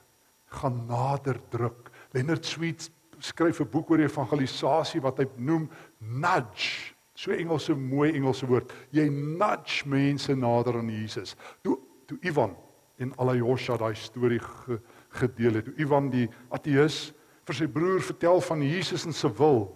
[0.58, 1.92] gaan nader druk.
[2.12, 6.93] Leonard Sweet skryf 'n boek oor evangelisasie wat hy noem nudge.
[7.16, 8.72] So Engelse mooi Engelse woord.
[8.92, 11.36] Jy nudge mense nader aan Jesus.
[11.62, 11.78] Toe
[12.10, 12.56] toe Ivan
[13.02, 14.80] en Alayosha daai storie ge,
[15.20, 15.70] gedeel het.
[15.70, 17.14] Toe Ivan die ateïs
[17.48, 19.68] vir sy broer vertel van Jesus en se wil.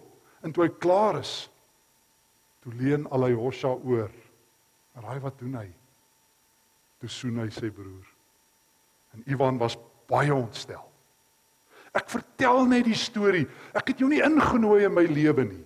[0.43, 1.47] En toe hy klaar is,
[2.63, 4.11] toe leen Alayosha oor.
[4.97, 5.67] Raai wat doen hy?
[7.01, 8.05] Toe soen hy sy broer.
[9.15, 9.77] En Ivan was
[10.09, 10.83] baie ontstel.
[11.97, 13.45] Ek vertel net die storie.
[13.77, 15.63] Ek het jou nie ingenooi in my lewe nie.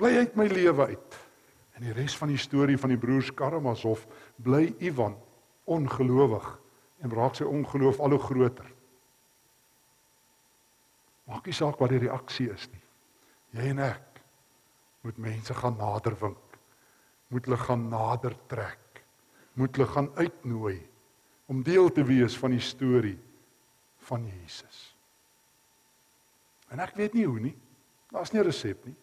[0.00, 1.16] Bly uit my lewe uit.
[1.76, 4.06] En die res van die storie van die broers Karamazov
[4.40, 5.16] bly Ivan
[5.68, 6.46] ongelowig
[7.04, 8.68] en raak sy ongeloof al hoe groter.
[11.28, 12.82] Maak nie saak wat die reaksie is nie.
[13.56, 14.20] Jy en ek
[15.04, 16.58] moet mense gaan nader wink.
[17.30, 19.02] Moet hulle gaan nader trek.
[19.60, 20.78] Moet hulle gaan uitnooi
[21.50, 23.18] om deel te wees van die storie
[24.08, 24.80] van Jesus.
[26.70, 27.56] En ek weet nie hoe nie.
[28.10, 28.96] Daar's nie 'n resep nie.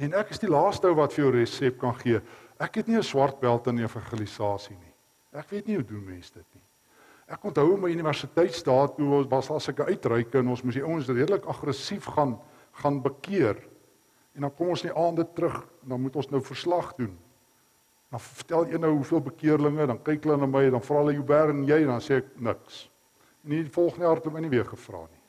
[0.00, 2.20] En ek is die laaste ou wat vir jou resep kan gee.
[2.60, 4.94] Ek het nie 'n swart beld in evangelisasie nie.
[5.32, 6.62] Ek weet nie hoe doen mense dit nie.
[7.28, 11.44] Ek onthou my universiteitsdae toe was as ek uitreik en ons moes die ouens redelik
[11.46, 12.38] aggressief gaan
[12.72, 13.56] gaan bekeer.
[14.34, 17.18] En dan kom ons in die aande terug, dan moet ons nou verslag doen.
[18.10, 21.14] Dan vertel een nou hoeveel bekeerlinge, dan kyk hulle na my en dan vra hulle
[21.14, 22.90] Joubert en jy en dan sê ek niks.
[23.44, 25.19] En die volgende jaar het hulle my nie weer gevra nie.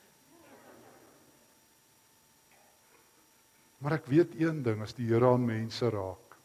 [3.82, 6.36] Maar ek weet een ding, as die Here aan mense raak,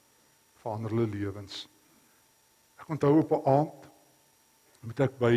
[0.62, 1.66] verander hulle lewens.
[2.80, 3.90] Ek onthou op 'n aand
[4.86, 5.34] moet ek by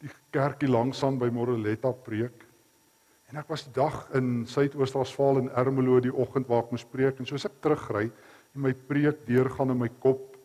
[0.00, 2.46] die kerkie langsaan by Moreletta preek.
[3.28, 7.18] En ek was die dag in Suidoos-Transvaal in Ermelo die oggend waar ek moes preek
[7.18, 8.10] en soos ek terugry
[8.54, 10.36] en my preek deurgaan in my kop,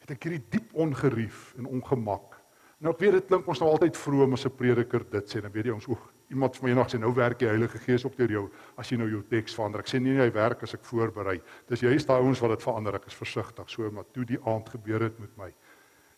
[0.00, 2.36] het ek hierdie diep ongerief en ongemak.
[2.78, 5.52] Nou ek weet dit klink ons nou altyd vroom as 'n prediker dit sê, dan
[5.52, 8.30] weet jy ons oek iemand van eendag sê nou werk die Heilige Gees op deur
[8.30, 8.44] jou
[8.76, 9.80] as jy nou jou teks verander.
[9.84, 11.38] Ek sê nie hy werk as ek voorberei.
[11.70, 12.98] Dis juist daai ouens wat dit verander.
[12.98, 15.52] Ek is versigtig so maar toe die aand gebeur het met my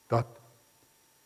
[0.08, 0.38] dat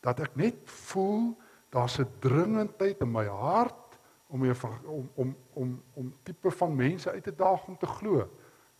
[0.03, 1.31] dat ek net voel
[1.71, 4.43] daar's 'n dringendheid in my hart om
[4.85, 8.27] om om om om tipe van mense uit te daag om te glo.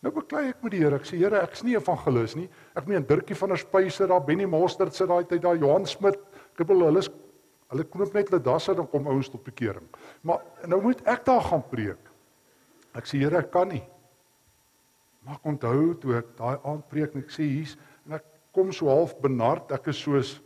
[0.04, 0.96] Nou beklei ek met die Here.
[0.96, 2.50] Ek sê Here, ek's nie evangelis nie.
[2.76, 6.20] Ek meen Dirkie van der Spyse daar, Benny Mostert sit daai tyd daar, Johan Smit.
[6.60, 7.02] Ek wil hulle
[7.74, 9.86] hulle knoop net hulle dasse dan kom ouens tot bekering.
[10.22, 12.12] Maar nou moet ek daar gaan preek.
[12.94, 13.84] Ek sê Here, ek kan nie.
[15.24, 18.72] Maar ek onthou toe ek daai aand preek en ek sê hier's en ek kom
[18.72, 19.72] so half benard.
[19.72, 20.40] Ek is soos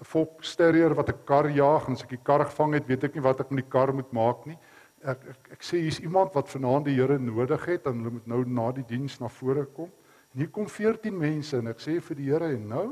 [0.00, 3.14] 'n volksterrier wat 'n kar jag en as ek die kar gevang het, weet ek
[3.14, 4.58] nie wat ek met die kar moet maak nie
[5.02, 8.28] ek ek, ek sê hier's iemand wat vanaand die Here nodig het en hulle moet
[8.30, 9.90] nou na die diens na vore kom.
[10.32, 12.86] En hier kom 14 mense en ek sê vir die Here en nou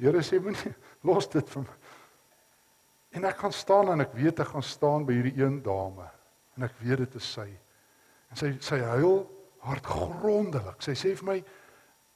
[0.00, 0.72] Here sê moenie
[1.08, 1.76] los dit vir my.
[3.12, 6.08] En ek gaan staan en ek weet ek gaan staan by hierdie een dame
[6.56, 7.48] en ek weet dit is sy.
[8.32, 9.22] En sy sy huil
[9.66, 10.80] hartgrondelik.
[10.84, 11.36] Sy sê vir my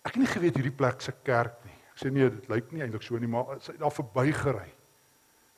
[0.06, 1.76] ek het nie geweet hierdie plek se kerk nie.
[1.92, 4.68] Ek sê nee, dit lyk nie eintlik so nie, maar sy het daar verbygery.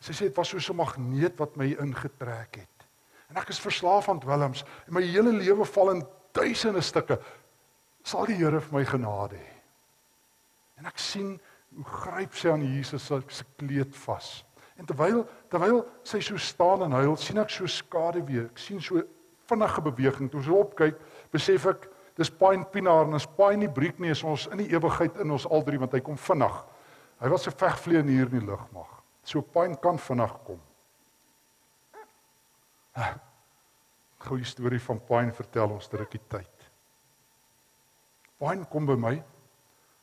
[0.03, 2.87] Sy sê dit was so 'n magneet wat my ingetrek het.
[3.31, 7.18] En ek is verslaaf aan dwelms en my hele lewe val in duisende stukke.
[8.03, 9.55] Sal die Here vir my genade hê.
[10.79, 11.40] En ek sien
[11.74, 14.44] hoe gryp sy aan Jesus se kleed vas.
[14.79, 18.49] En terwyl terwyl sy so staan en huil, sien ek so skade weer.
[18.53, 19.03] Ek sien so
[19.49, 20.31] vinnige beweging.
[20.31, 20.99] Toe sy opkyk,
[21.33, 21.88] besef ek
[22.19, 25.31] dis Pine Pinaar en as Pine nie breek nie, is ons in die ewigheid in
[25.35, 26.57] ons al drie want hy kom vinnig.
[27.19, 28.90] Hy was 'n vegvlieën hier in die lug mag.
[29.25, 30.61] So Pine kan vinnig kom.
[34.19, 36.71] Goeie storie van Pine vertel ons rukkie tyd.
[38.38, 39.15] Pine kom by my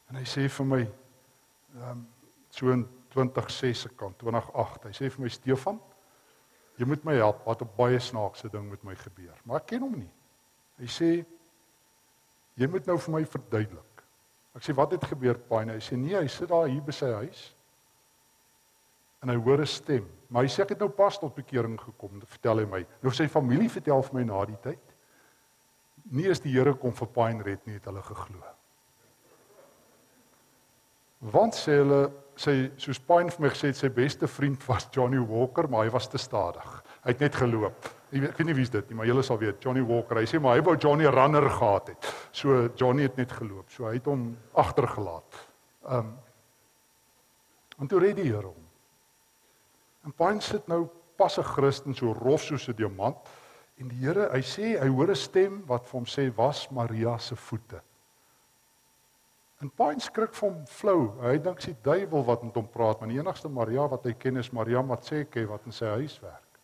[0.10, 2.08] en hy sê vir my ehm um,
[2.50, 2.86] so in
[3.16, 4.90] 2006 se kant, 2008.
[4.90, 5.80] Hy sê vir my Stefan,
[6.80, 9.36] jy moet my help, wat 'n baie snaakse ding met my gebeur.
[9.46, 10.12] Maar ek ken hom nie.
[10.80, 11.26] Hy sê
[12.56, 14.04] jy moet nou vir my verduidelik.
[14.56, 15.74] Ek sê wat het gebeur Pine?
[15.74, 17.56] Hy sê nee, hy sit daar hier by sy huis.
[19.24, 20.08] En hy hoor 'n stem.
[20.30, 22.86] Maar hy sê ek het nou pas tot bekering gekom, vertel hy my.
[23.02, 24.96] Nou sy familie vertel vir my na die tyd.
[26.12, 28.55] Nie eens die Here kom vir Pine red nie, het hulle geglo.
[31.20, 35.20] Want sê hulle sy soos Pine vir my gesê het sy beste vriend was Johnny
[35.20, 36.84] Walker, maar hy was te stadig.
[37.04, 37.86] Hy het net geloop.
[38.12, 40.18] Ek weet, ek weet nie wie's dit nie, maar julle sal weet Johnny Walker.
[40.18, 42.12] Hy sê maar hy wou Johnny runner gehad het.
[42.32, 43.72] So Johnny het net geloop.
[43.72, 45.44] So hy het hom agtergelaat.
[45.88, 46.16] Um
[47.76, 48.68] En toe red die Here hom.
[50.06, 50.86] En Pine sit nou
[51.18, 53.18] pas 'n Christen so rof soos 'n diamant
[53.78, 57.18] en die Here, hy sê hy hoor 'n stem wat vir hom sê was Maria
[57.18, 57.82] se voete.
[59.66, 61.00] En Pine skrik vir hom flou.
[61.24, 64.14] Hy dink dis die duiwel wat met hom praat, maar die enigste Maria wat hy
[64.22, 66.60] ken is Maria Matseke wat in sy huis werk.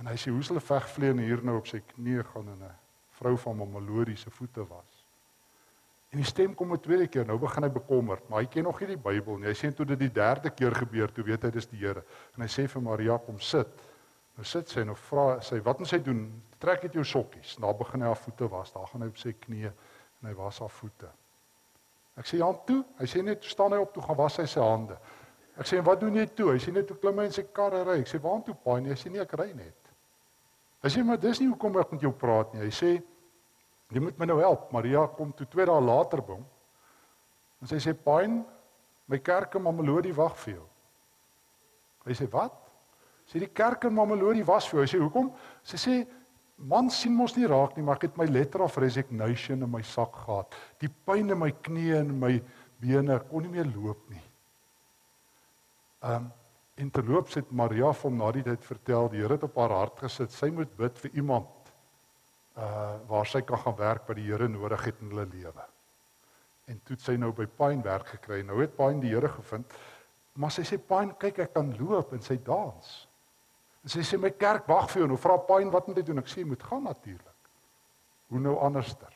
[0.00, 2.78] En hy sê hoe sal 'n vegvleene hier nou op sy knieë gaan en 'n
[3.18, 5.04] vrou van Mamelodi se voete was.
[6.12, 7.26] En die stem kom 'n tweede keer.
[7.26, 9.48] Nou begin hy bekommerd, maar hy ken nog nie die Bybel nie.
[9.48, 12.04] Hy sê toe dit die derde keer gebeur, toe weet hy dis die Here.
[12.36, 13.68] En hy sê vir Maria kom sit.
[14.36, 16.42] Nou sit sy en nou vra sy, "Wat moet sy doen?
[16.58, 18.72] Trek net jou sokkies." Daar begin hy haar voete was.
[18.72, 19.72] Daar gaan hy op sy knieë
[20.20, 21.08] en hy was haar voete.
[22.16, 24.60] Ek sê, "Ja, toe." Hy sê net, "Staan hy op toe gaan was hy sy
[24.60, 24.98] hande."
[25.56, 27.74] Ek sê, "Wat doen jy toe?" Hy sê net, "Toe klim hy in sy kar
[27.74, 29.76] en ry." Ek sê, "Waartoe, paai?" Hy sê, "Nee, ek ry net."
[30.82, 33.02] Hy sê, "Maar dis nie hoekom ek met jou praat nie." Hy sê,
[33.88, 34.68] Jy moet my nou help.
[34.72, 36.46] Maria kom toe 2 dae later by hom.
[37.62, 38.44] En sy sê, "Pyn,
[39.08, 40.66] my kerk in Mamelodi wag vir jou."
[42.06, 42.52] Hy sê, "Wat?"
[43.26, 44.86] Sê die kerk in Mamelodi was vir jou.
[44.86, 46.08] Hy sê, "Hoekom?" Sy sê,
[46.58, 49.82] "Man sien mos nie raak nie, maar ek het my letter of resignation in my
[49.82, 50.54] sak gehad.
[50.80, 52.42] Die pyn in my knie en my
[52.80, 54.24] bene kon nie meer loop nie."
[56.02, 56.32] Ehm um,
[56.78, 59.98] en terloops het Maria van na die tyd vertel, die Here het op haar hart
[59.98, 61.72] gesit, sy moet bid vir iemand
[62.58, 65.66] uh waar sy kan gaan werk by die Here nodig het in hulle lewe.
[66.68, 68.42] En toe het sy nou by Pine werk gekry.
[68.46, 69.72] Nou het Pine die Here gevind.
[70.38, 73.07] Maar sy sê Pine, kyk ek kan loop en sy dans.
[73.88, 75.06] En sy sê my kerk wag vir jou.
[75.08, 76.20] Nou vra Pine wat moet hy doen?
[76.20, 77.52] Ek sê jy moet gaan natuurlik.
[78.28, 79.14] Hoe nou anderster?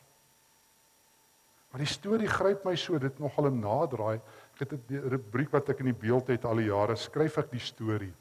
[1.69, 4.17] Maar die storie gryp my so, dit nogal 'n naderdraai.
[4.53, 7.51] Ek het 'n rubriek wat ek in die beeld het al die jare, skryf ek
[7.51, 8.13] die storie.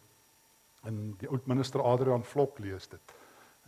[0.84, 3.00] En die oud minister Adrian Vlok lees dit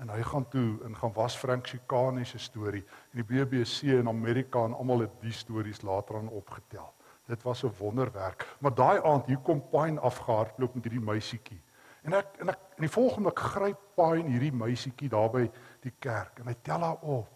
[0.02, 2.82] en hy gaan toe en gaan was Frank Chikane se storie
[3.12, 6.92] en die BBC in Amerika en almal het die stories later aan opgetel.
[7.26, 8.56] Dit was 'n wonderwerk.
[8.60, 11.60] Maar daai aand hier kom Pine afgehardloop met hierdie meisietjie.
[12.02, 15.44] En ek en ek in die volgende ek gryp Pine hierdie meisietjie daar by
[15.84, 17.30] die kerk en hy tel haar op.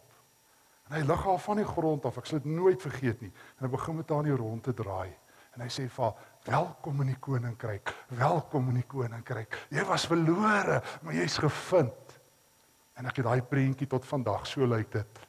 [0.89, 2.19] En hy lig haar van die grond af.
[2.19, 3.31] Ek sal dit nooit vergeet nie.
[3.59, 5.13] En hy begin met haar in die rond te draai.
[5.55, 7.93] En hy sê vir haar: "Welkom in die koninkryk.
[8.19, 9.59] Welkom in die koninkryk.
[9.71, 12.19] Jy was verlore, maar jy's gevind."
[12.99, 15.21] En ek het daai prentjie tot vandag so lyk dit.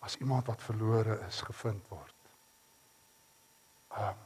[0.00, 2.14] As iemand wat verlore is gevind word.
[3.96, 4.22] Ehm um,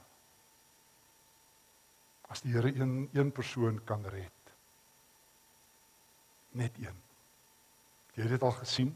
[2.30, 4.39] As die Here een een persoon kan red.
[6.50, 6.96] Net een.
[8.14, 8.94] Jy het dit al gesien?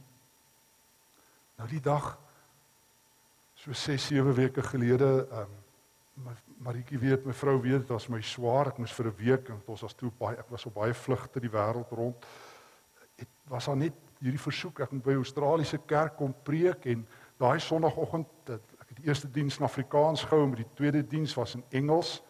[1.56, 2.14] Nou die dag
[3.54, 5.62] so 6 7 weke gelede ehm um,
[6.62, 9.62] Maritjie weet my vrou weet dit was my swaar ek moes vir 'n week en
[9.66, 12.26] ons was toe baie ek was op baie vlugte die wêreld rond
[13.16, 17.58] het was daar net hierdie versoek ek moet by Australiese kerk kom preek en daai
[17.60, 21.64] sonoggend ek het die eerste diens in Afrikaans gehou en die tweede diens was in
[21.70, 22.22] Engels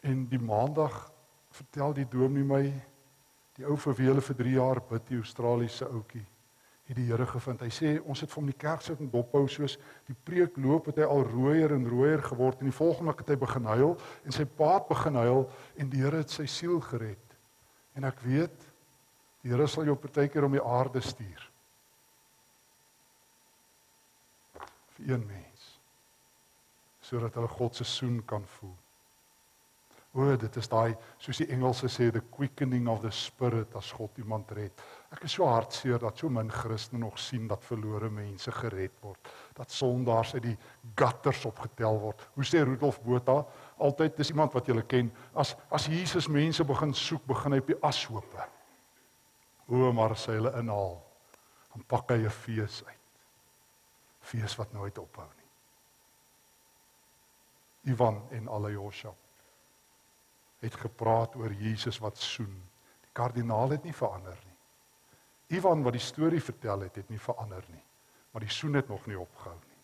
[0.00, 1.12] en die maandag
[1.50, 2.64] vertel die dominee my
[3.60, 6.24] die ou vir wie hulle vir 3 jaar bid die Australiese ouetjie
[6.90, 9.44] het die Here gevind hy sê ons het vir hom die kerk sit en dophou
[9.52, 9.76] soos
[10.08, 13.36] die preek loop het hy al rooier en rooier geword en die volgende keer het
[13.36, 13.94] hy begin huil
[14.24, 15.46] en sy pa het begin huil
[15.76, 17.38] en die Here het sy siel gered
[17.94, 18.66] en ek weet
[19.40, 21.46] Die Here sal jou partykeer om die aarde stuur.
[25.00, 25.68] vir een mens
[27.00, 28.74] sodat hulle God se soen kan voel.
[30.12, 34.16] O, dit is daai soos die Engelse sê the quickening of the spirit as God
[34.18, 34.82] iemand red.
[35.14, 39.30] Ek is so hartseer dat so min Christene nog sien dat verlore mense gered word,
[39.54, 40.56] dat sondaars uit die
[40.98, 42.26] gutters opgetel word.
[42.34, 43.44] Hoe sê Rudolf Botha,
[43.78, 47.70] altyd dis iemand wat jy ken, as as Jesus mense begin soek, begin hy op
[47.70, 48.50] die ashope.
[49.70, 50.98] O, maar as hy hulle inhaal,
[51.70, 52.98] dan pak hy 'n fees uit.
[54.20, 55.50] Fees wat nooit ophou nie.
[57.94, 59.14] Ivan en Alyosha
[60.60, 62.52] het gepraat oor Jesus wat soen.
[63.00, 64.56] Die kardinaal het nie verander nie.
[65.58, 67.82] Ivan wat die storie vertel het, het nie verander nie,
[68.30, 69.78] maar die soen het nog nie opgehou nie.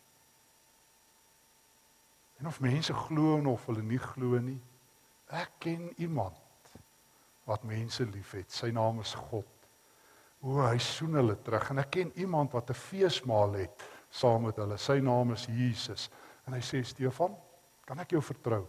[2.39, 4.59] En of mense glo of hulle nie glo nie,
[5.33, 6.71] ek ken iemand
[7.47, 8.51] wat mense liefhet.
[8.51, 9.49] Sy naam is God.
[10.39, 14.55] O, hy soen hulle terug en ek ken iemand wat 'n feesmaal het saam met
[14.55, 14.77] hulle.
[14.77, 16.09] Sy naam is Jesus.
[16.45, 17.35] En hy sê Stefan,
[17.85, 18.67] kan ek jou vertrou?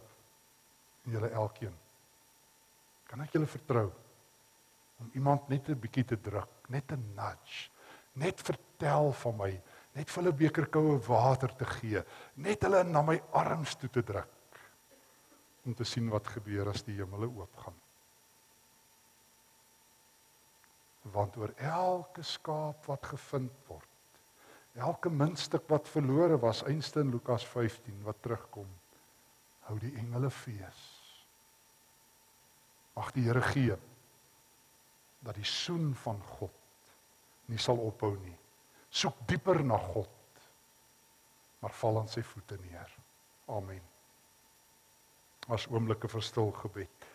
[1.09, 1.75] en julle elkeen.
[3.09, 3.89] Kan ek julle vertrou
[4.99, 7.71] om iemand net 'n bietjie te druk, net 'n nudge,
[8.15, 9.53] net vertel van my,
[9.95, 12.03] net vir hulle 'n beker koue water te gee,
[12.37, 14.35] net hulle na my arms toe te druk
[15.65, 17.77] om te sien wat gebeur as die hemele oopgaan.
[21.03, 23.89] Want oor elke skaap wat gevind word,
[24.75, 28.69] elke muntstuk wat verlore was, einste in Lukas 15 wat terugkom,
[29.61, 30.98] hou die engele fees.
[32.99, 33.77] Mag die Here gee
[35.23, 36.55] dat die soen van God
[37.51, 38.35] nie sal ophou nie.
[38.91, 40.11] Soek dieper na God.
[41.63, 42.91] Maar val aan sy voete neer.
[43.55, 43.83] Amen.
[45.49, 47.08] As oomblikke verstil gebed.